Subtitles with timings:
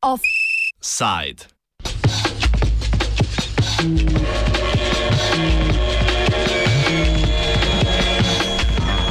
[0.00, 1.46] Offside.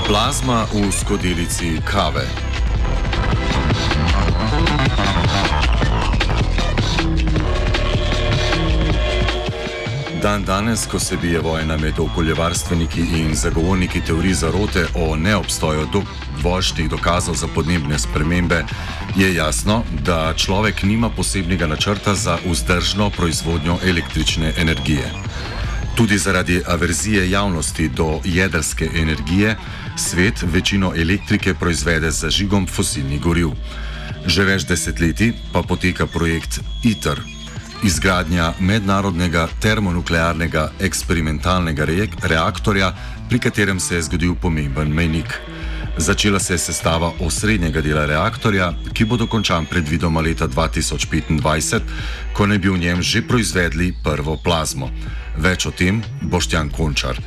[0.06, 2.55] Plazma v skodelici kave.
[10.26, 16.90] Dan danes, ko se bije vojna med okoljevarstveniki in zagovorniki teorij zarote o neobstoju dovoljšnih
[16.90, 18.64] dokazov za podnebne spremembe,
[19.16, 25.12] je jasno, da človek nima posebnega načrta za vzdržno proizvodnjo električne energije.
[25.96, 29.58] Tudi zaradi averzije javnosti do jedrske energije,
[29.98, 33.50] svet večino elektrike proizvede z zažigom fosilnih goriv.
[34.26, 37.22] Že več desetletij pa poteka projekt ITER,
[37.86, 41.86] izgradnja mednarodnega termonuklearnega eksperimentalnega
[42.30, 42.92] reaktorja,
[43.30, 45.36] pri katerem se je zgodil pomemben mejnik.
[45.98, 51.80] Začela se je sestava osrednjega dela reaktorja, ki bo dokončan predvidoma leta 2025,
[52.34, 54.90] ko naj bi v njem že proizvedli prvo plazmo.
[55.38, 57.22] Več o tem Boštjan Končar,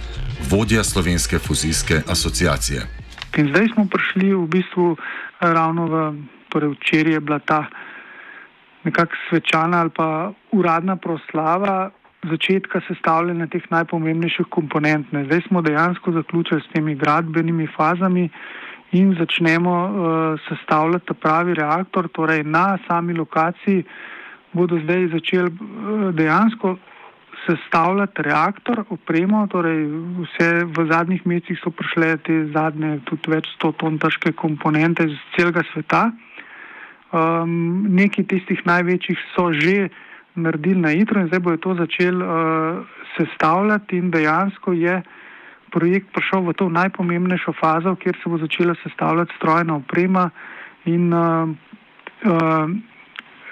[0.51, 2.83] vodja Slovenske fuzijske asociacije.
[3.39, 4.97] In zdaj smo prišli v bistvu
[5.41, 6.03] ravno v,
[6.51, 7.69] torej včeraj je bila ta
[8.89, 11.91] nekakšna svečana ali pa uradna proslava
[12.27, 15.13] začetka sestavljanja teh najpomembnejših komponent.
[15.13, 15.25] Ne.
[15.25, 18.29] Zdaj smo dejansko zaključili s temi gradbenimi fazami
[18.93, 22.09] in začnemo uh, sestavljati pravi reaktor.
[22.09, 23.85] Torej na sami lokaciji
[24.53, 26.77] bodo zdaj začeli uh, dejansko
[27.47, 29.85] sestavljati reaktor, opremo, torej
[30.25, 35.15] vse v zadnjih mesecih so prišle te zadnje, tudi več sto ton težke komponente iz
[35.37, 36.09] celega sveta.
[37.13, 39.89] Um, Neki tistih največjih so že
[40.37, 42.85] naredili na hitro in zdaj bojo to začeli uh,
[43.17, 45.03] sestavljati in dejansko je
[45.73, 50.31] projekt prišel v to najpomembnejšo fazo, kjer se bo začela sestavljati strojna oprema
[50.85, 51.49] in uh,
[52.25, 52.71] uh,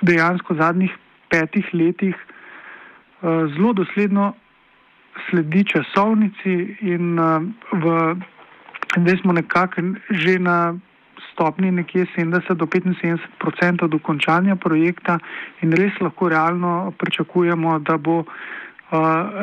[0.03, 0.93] dejansko v zadnjih
[1.29, 4.35] petih letih uh, zelo dosledno
[5.31, 7.41] sledi časovnici in uh,
[7.73, 8.17] v,
[9.01, 10.77] zdaj smo nekako že na
[11.37, 15.19] stopni nekje 70 do 75 odstotkov dokončanja projekta
[15.61, 18.27] in res lahko realno pričakujemo, da bo uh,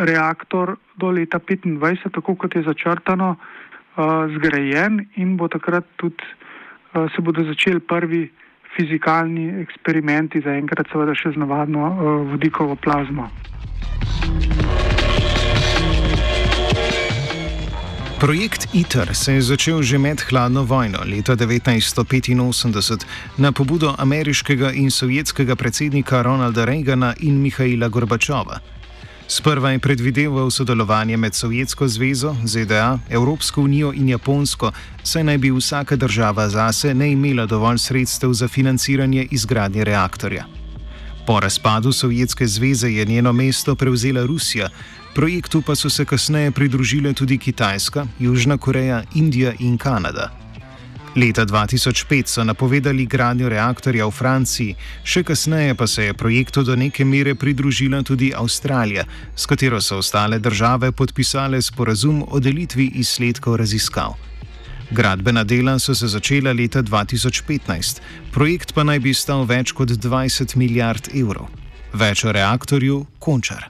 [0.10, 7.06] reaktor do leta 2025, tako kot je začrtano, uh, zgrajen in bo takrat tudi uh,
[7.14, 8.26] se bodo začeli prvi
[8.74, 11.98] fizikalni eksperimenti, zaenkrat seveda še z navadno uh,
[12.34, 13.30] vodikovo plazmo.
[18.24, 23.04] Projekt ITER se je začel že med hladno vojno leta 1985
[23.38, 28.60] na pobudo ameriškega in sovjetskega predsednika Ronalda Reagana in Mihaila Gorbačova.
[29.28, 34.72] Sprva je predvideval sodelovanje med Sovjetsko zvezo, ZDA, Evropsko unijo in Japonsko,
[35.04, 40.46] saj naj bi vsaka država zase ne imela dovolj sredstev za financiranje izgradnje reaktorja.
[41.28, 44.70] Po razpadu Sovjetske zveze je njeno mesto prevzela Rusija,
[45.14, 50.32] Projektu pa so se kasneje pridružile tudi Kitajska, Južna Koreja, Indija in Kanada.
[51.16, 56.76] Leta 2005 so napovedali gradnjo reaktorja v Franciji, še kasneje pa se je projektu do
[56.76, 63.56] neke mere pridružila tudi Avstralija, s katero so ostale države podpisale sporazum o delitvi izsledkov
[63.62, 64.16] raziskav.
[64.90, 70.58] Gradbena dela so se začela leta 2015, projekt pa naj bi stal več kot 20
[70.58, 71.46] milijard evrov.
[71.94, 73.70] Več o reaktorju Končar.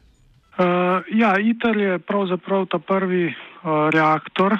[0.54, 4.58] Uh, ja, ITER je pravzaprav ta prvi uh, reaktor,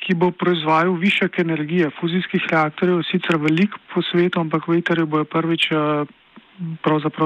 [0.00, 1.90] ki bo proizvajal višek energije.
[2.00, 6.06] Fuzijskih reaktorjev je sicer veliko po svetu, ampak v ITER-ju bojo prvič uh,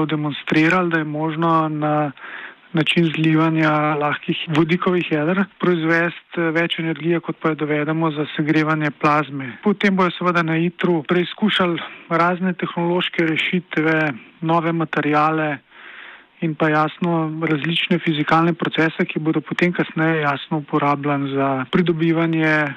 [0.07, 2.11] demonstrirali, da je možno na
[2.75, 9.57] način zlivanja lahkih vodikovih jeder proizvesti več energije, kot pa jo dovedemo za segrevanje plazme.
[9.63, 13.95] Potem bojo seveda na ITER-u preizkušali razne tehnološke rešitve,
[14.41, 15.57] nove materijale
[16.45, 22.73] in pa jasno različne fizikalne procese, ki bodo potem kasneje jasno uporabljani za pridobivanje eh,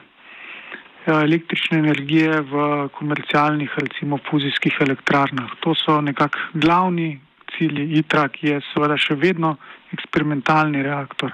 [1.06, 5.50] električne energije v komercialnih, recimo fuzijskih elektrarnah.
[5.60, 7.20] To so nekako glavni
[7.56, 9.56] cilji ITRA, ki je seveda še vedno
[9.92, 11.32] eksperimentalni reaktor.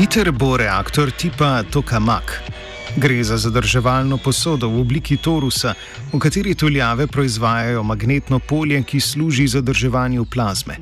[0.00, 2.59] ITER bo reaktor tipa Tokamak.
[2.96, 5.74] Gre za zadrževalno posodo v obliki torusa,
[6.12, 10.76] v kateri tuljave proizvajajo magnetno polje, ki služi zadrževanju plazme.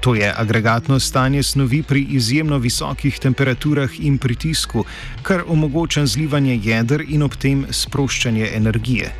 [0.00, 4.84] To je agregatno stanje snovi pri izjemno visokih temperaturah in pritisku,
[5.22, 9.12] kar omogoča zlivanje jeder in ob tem sproščanje energije.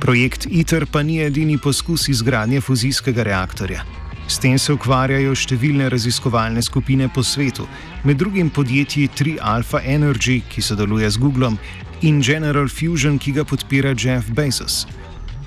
[0.00, 3.84] Projekt ITER pa ni edini poskus izgradnje fuzijskega reaktorja.
[4.26, 7.62] S tem se ukvarjajo številne raziskovalne skupine po svetu,
[8.02, 11.58] med drugim podjetji 3 Alpha Energy, ki sodeluje z Googlom,
[12.02, 14.82] in General Fusion, ki ga podpira Jeff Bezos.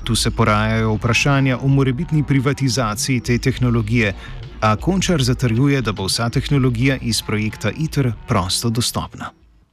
[0.08, 4.14] Tu se porajajo vprašanja o morebitni privatizaciji te tehnologije,
[4.62, 9.32] a Končar zatrjuje, da bo vsa tehnologija iz projekta ITER prosto dostopna.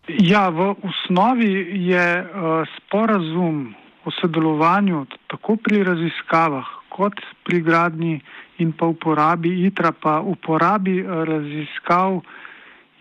[0.09, 1.53] Ja, v osnovi
[1.91, 3.75] je uh, sporazum
[4.05, 8.21] o sodelovanju tako pri raziskavah, kot pri gradni
[8.59, 12.21] in pa uporabi ITRA, pa uporabi uh, raziskav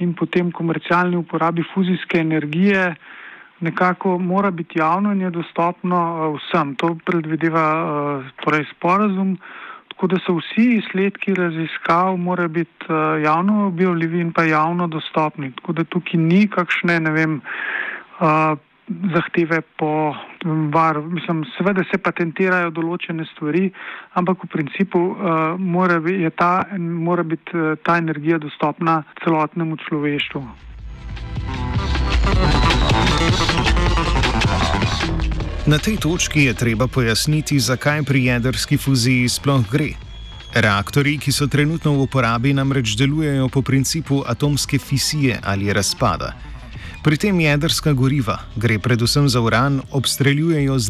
[0.03, 2.95] in potem komercialni uporabi fuzijske energije,
[3.59, 6.75] nekako mora biti javno in je dostopno uh, vsem.
[6.75, 9.37] To predvideva uh, torej sporazum.
[9.95, 12.85] Tako da so vsi izsledki raziskav morajo biti
[13.23, 15.53] javno objavljivi in pa javno dostopni.
[15.55, 17.37] Tako da tukaj ni kakšne, ne vem,
[18.87, 20.15] zahteve po
[20.73, 21.01] var.
[21.01, 23.69] Mislim, seveda se patentirajo določene stvari,
[24.13, 25.97] ampak v principu uh, mora,
[26.37, 30.43] ta, mora biti uh, ta energija dostopna celotnemu človeštvu.
[35.65, 39.95] Na tej točki je treba pojasniti, zakaj pri jedrski fuziji sploh gre.
[40.55, 46.54] Reaktori, ki so trenutno v uporabi, namreč delujejo po principu atomske fisije ali razpada.
[47.05, 50.89] Pri tem jedrska goriva, gre predvsem za uran, obstreljujejo z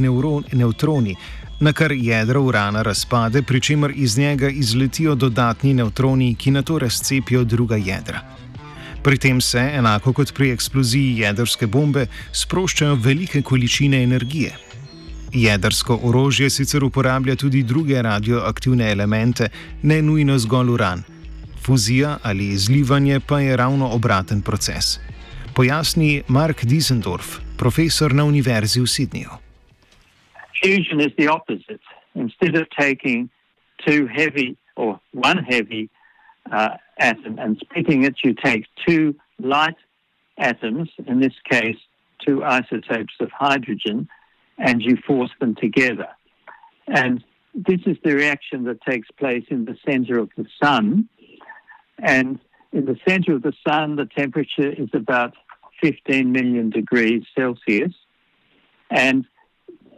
[0.51, 1.15] neutroni,
[1.59, 6.79] na kar jedro urana razpade, pri čemer iz njega izletijo dodatni neutroni, ki na to
[6.79, 8.21] razcepijo druga jedra.
[9.03, 14.53] Pri tem se, enako kot pri eksploziji jedrske bombe, sproščajo velike količine energije.
[15.33, 19.49] Jedrsko orožje sicer uporablja tudi druge radioaktivne elemente,
[19.83, 21.03] ne nujno zgolj uran.
[21.65, 24.99] Fuzija ali izlivanje pa je ravno obraten proces.
[25.55, 29.39] Pojasni Mark Diesendorf, profesor na Univerzi v Sydneyju.
[30.61, 31.79] Fusion is the opposite.
[32.13, 33.29] Instead of taking
[33.87, 35.89] two heavy or one heavy
[36.51, 39.77] uh, atom and splitting it, you take two light
[40.37, 41.79] atoms, in this case,
[42.19, 44.09] two isotopes of hydrogen,
[44.57, 46.09] and you force them together.
[46.87, 47.23] And
[47.53, 51.07] this is the reaction that takes place in the center of the sun.
[51.99, 52.39] And
[52.73, 55.33] in the center of the sun, the temperature is about
[55.85, 57.93] 15 million degrees Celsius.
[58.89, 59.25] And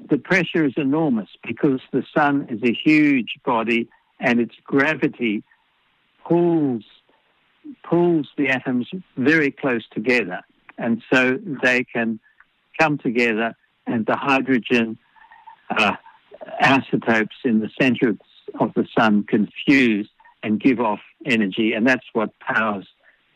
[0.10, 3.88] the pressure is enormous because the sun is a huge body
[4.20, 5.44] and its gravity
[6.28, 6.84] pulls
[7.90, 10.42] pulls the atoms very close together.
[10.78, 12.20] And so they can
[12.78, 13.56] come together
[13.86, 14.98] and the hydrogen
[15.70, 15.96] uh,
[16.60, 18.16] isotopes in the center
[18.60, 20.10] of the sun can fuse
[20.44, 22.88] and give off energy, and that's what powers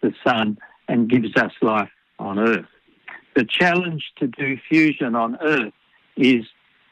[0.02, 0.58] the sun
[0.88, 1.90] and gives us life
[2.32, 2.66] on Earth.
[3.36, 5.74] The challenge to do fusion on Earth
[6.16, 6.46] is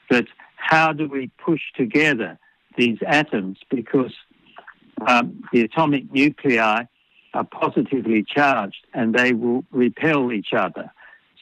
[0.10, 0.26] that
[0.56, 2.38] how do we push together
[2.78, 4.14] these atoms because
[5.08, 6.84] um, the atomic nuclei
[7.34, 10.92] are positively charged and they will repel each other.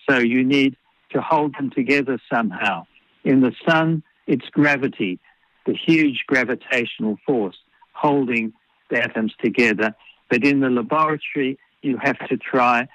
[0.07, 0.75] So you need
[1.11, 2.85] to hold them together somehow.
[3.23, 5.19] In the sun, it's gravity,
[5.65, 7.57] the huge gravitational force
[7.93, 8.53] holding
[8.89, 9.95] the atoms together.
[10.29, 12.87] But in the laboratory, you have to try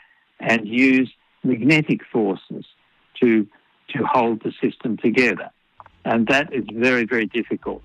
[0.43, 1.09] and use
[1.45, 2.65] magnetic forces
[3.21, 3.47] to,
[3.93, 5.49] to hold the system together.
[6.05, 7.83] And that is very, very difficult.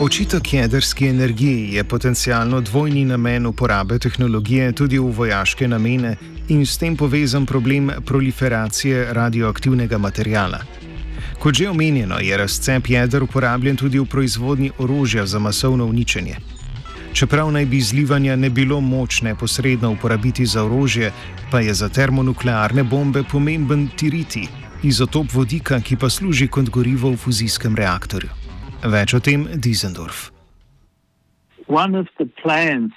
[0.00, 6.16] Očitek jedrski energiji je potencialno dvojni namen uporabe tehnologije tudi v vojaške namene
[6.48, 10.60] in s tem povezan problem proliferacije radioaktivnega materijala.
[11.38, 16.53] Kot že omenjeno, je razcep jeder uporabljen tudi v proizvodnji orožja za masovno uničenje.
[17.14, 21.12] Čeprav naj bi izlivanja ne bilo moč neposredno uporabiti za orožje,
[21.50, 24.48] pa je za termonuklearne bombe pomemben tiriti,
[24.82, 28.34] izotop vodika, ki pa služi kot gorivo v fuzijskem reaktorju.
[28.84, 30.32] Več o tem Diesendorf.
[31.68, 32.90] One of the plans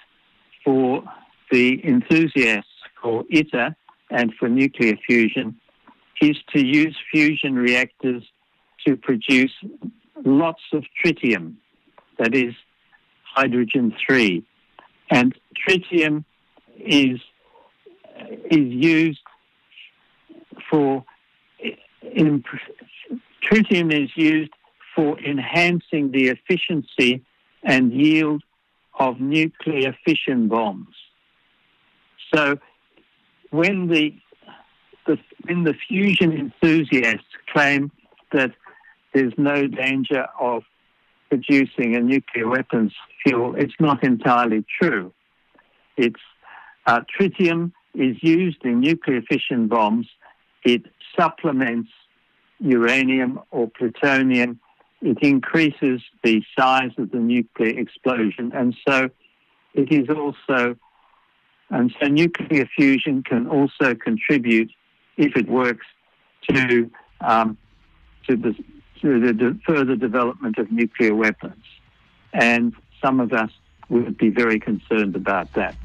[0.66, 1.04] for
[1.52, 3.76] the enthusiasts for ITER
[4.10, 5.54] and for nuclear fusion
[6.22, 8.24] is to use fusion reactors
[8.82, 9.54] to produce
[10.26, 11.54] lots of tritium,
[12.18, 12.56] that is
[13.38, 14.44] hydrogen 3.
[15.12, 15.36] And
[15.68, 16.26] tritium
[16.80, 17.20] is,
[18.50, 19.20] is used
[20.70, 21.06] for,
[22.02, 22.44] in,
[23.44, 24.52] tritium is used
[24.96, 27.24] for enhancing the efficiency
[27.64, 28.42] and yield
[29.00, 30.96] of nuclear fission bombs.
[32.34, 32.58] So
[33.52, 34.16] when the,
[35.06, 37.92] the when the fusion enthusiasts claim
[38.34, 38.52] that
[39.14, 40.64] there's no danger of
[41.30, 42.94] producing a nuclear weapons
[43.24, 45.14] fuel, it's not entirely true.
[45.98, 46.22] It's
[46.86, 50.08] uh, tritium is used in nuclear fission bombs,
[50.64, 50.84] it
[51.18, 51.90] supplements
[52.60, 54.60] uranium or plutonium.
[55.02, 58.52] It increases the size of the nuclear explosion.
[58.54, 59.10] And so
[59.74, 60.76] it is also,
[61.70, 64.72] and so nuclear fusion can also contribute,
[65.18, 65.86] if it works,
[66.50, 66.90] to,
[67.22, 67.58] um,
[68.28, 68.56] to, the,
[69.02, 71.64] to the de- further development of nuclear weapons.
[72.34, 72.74] And
[73.04, 73.52] some of us
[73.90, 75.76] would be very concerned about that.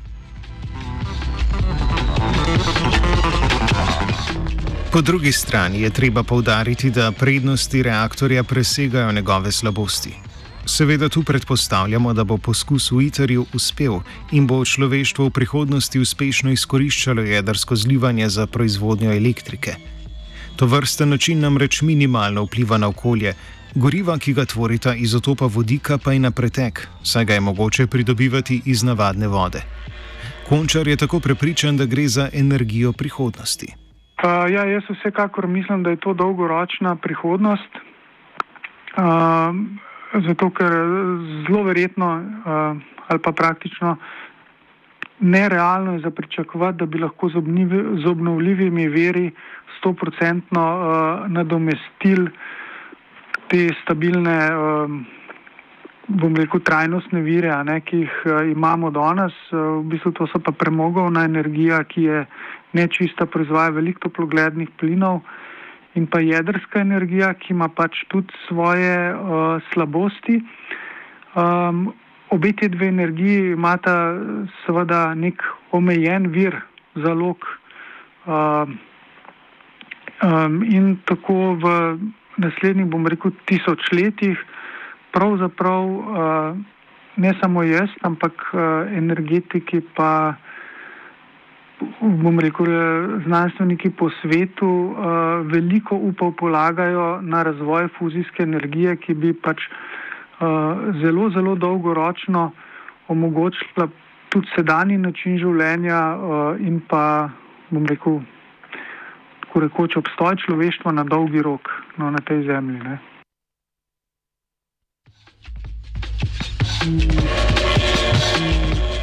[4.92, 10.10] Po drugi strani je treba povdariti, da prednosti reaktorja presegajo njegove slabosti.
[10.66, 14.00] Seveda tu predpostavljamo, da bo poskus v ITER-ju uspel
[14.32, 19.74] in bo človeštvo v prihodnosti uspešno izkoriščalo jedrsko zlivanje za proizvodnjo elektrike.
[20.56, 23.34] To vrste način namreč minimalno vpliva na okolje,
[23.74, 28.62] goriva, ki ga tvorita izotopa vodika, pa je na pretek, saj ga je mogoče pridobivati
[28.66, 29.62] iz navadne vode.
[30.48, 33.72] Končar je tako prepričan, da gre za energijo prihodnosti.
[34.22, 37.72] Uh, ja, jaz vsekakor mislim, da je to dolgoročna prihodnost.
[38.96, 39.02] Uh,
[40.26, 40.72] zato, ker
[41.46, 43.96] zelo verjetno uh, ali pa praktično
[45.20, 47.36] nerealno je za pričakovati, da bi lahko z,
[48.06, 49.30] obnovljivimi veri
[49.84, 52.30] 100% uh, nadomestili
[53.50, 54.94] te stabilne, uh,
[56.08, 59.36] bom rekel, trajnostne vire, ne, ki jih uh, imamo danes.
[59.52, 62.24] V bistvu to so pa premogovna energija, ki je
[62.78, 65.20] nečista, proizvaja veliko toplogrednih plinov
[65.94, 70.40] in pa jedrska energija, ki ima pač tudi svoje uh, slabosti.
[71.36, 71.90] Um,
[72.32, 73.94] obe te dve energiji imata
[74.64, 76.56] seveda nek omejen vir
[76.96, 77.44] zalog
[78.24, 78.68] uh,
[80.22, 81.74] um, in tako v
[82.36, 84.38] naslednjih, bom rekel, tisočletjih
[85.12, 86.56] pravzaprav uh,
[87.16, 90.34] ne samo jaz, ampak uh, energetiki pa
[92.00, 92.66] bom rekel,
[93.26, 94.94] znanstveniki po svetu uh,
[95.52, 102.50] veliko upov polagajo na razvoj fuzijske energije, ki bi pač uh, zelo, zelo dolgoročno
[103.08, 103.88] omogočila
[104.32, 107.28] tudi sedanji način življenja uh, in pa,
[107.70, 108.22] bom rekel,
[109.52, 111.60] tako rekoč obstoj človeštva na dolgi rok
[112.00, 112.80] no, na tej zemlji.
[112.80, 112.96] Ne.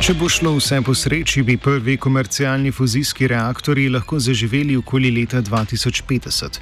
[0.02, 5.38] Če bo šlo vse po sreči, bi prvi komercialni fuzijski reaktori lahko zaživeli okoli leta
[5.46, 6.58] 2050.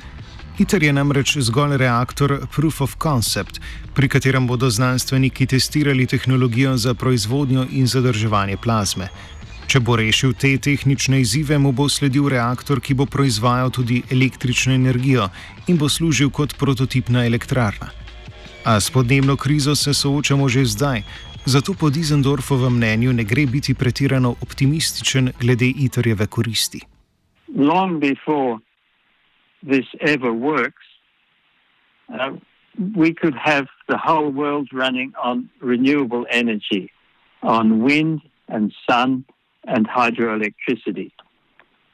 [0.60, 3.62] ITER je namreč zgolj reaktor Proof of Concept,
[3.96, 9.08] pri katerem bodo znanstveniki testirali tehnologijo za proizvodnjo in zadrževanje plazme.
[9.68, 14.74] Če bo rešil te tehnične izzive, mu bo sledil reaktor, ki bo proizvajal tudi električno
[14.74, 15.28] energijo
[15.68, 17.90] in bo služil kot prototipna elektrarna.
[18.64, 21.04] A s podnebno krizo se soočamo že zdaj,
[21.48, 26.80] Zato po Dizendorfovem mnenju ne gre biti pretirano optimističen glede ITER-jeve koristi.
[27.56, 28.60] Long before
[29.64, 30.88] this ever works,
[32.12, 32.36] uh,
[32.96, 36.92] we could have the whole world running on renewable energy,
[37.42, 39.24] on wind and sun
[39.68, 41.12] and hydroelectricity.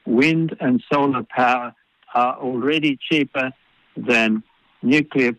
[0.05, 1.73] Wind and solar power
[2.13, 3.51] are already cheaper
[3.97, 4.43] than
[4.81, 5.33] nuclear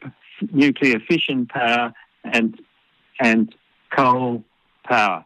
[0.50, 1.92] nuclear fission power
[2.24, 2.60] and
[3.20, 3.54] and
[3.94, 4.44] coal
[4.84, 5.24] power,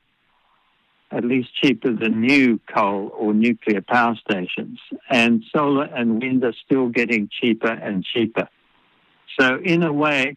[1.11, 4.79] at least cheaper than new coal or nuclear power stations.
[5.09, 8.49] And solar and wind are still getting cheaper and cheaper.
[9.39, 10.37] So, in a way,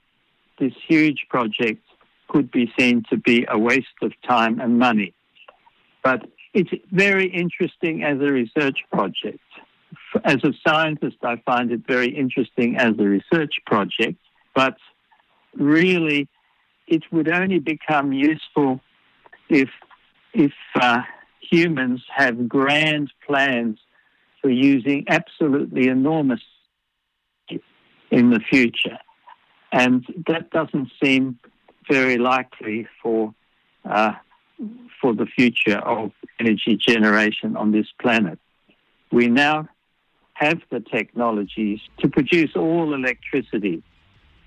[0.59, 1.83] this huge project
[2.27, 5.13] could be seen to be a waste of time and money.
[6.03, 9.39] But it's very interesting as a research project.
[10.23, 14.17] As a scientist, I find it very interesting as a research project,
[14.53, 14.75] but
[15.55, 16.27] really
[16.87, 18.81] it would only become useful
[19.49, 19.69] if
[20.33, 21.01] if uh,
[21.41, 23.79] humans have grand plans
[24.41, 26.41] for using absolutely enormous
[28.09, 28.97] in the future,
[29.71, 31.37] and that doesn't seem
[31.89, 33.33] very likely for
[33.85, 34.13] uh,
[35.01, 38.39] for the future of energy generation on this planet.
[39.11, 39.67] We now
[40.33, 43.83] have the technologies to produce all electricity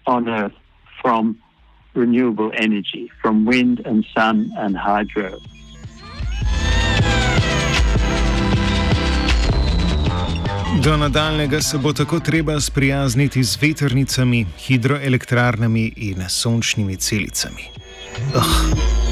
[0.06, 0.58] on Earth
[1.02, 1.38] from
[1.94, 5.38] renewable energy from wind and sun and hydro.
[10.82, 17.62] Do nadaljnega se bo tako treba sprijazniti z veternicami, hidroelektrarnami in sončnimi celicami.
[18.34, 19.03] Oh.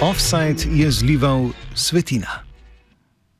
[0.00, 2.49] Offside je zlival svetina.